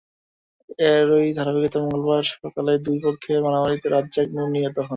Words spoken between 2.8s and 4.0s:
দুই পক্ষের মারামারিতে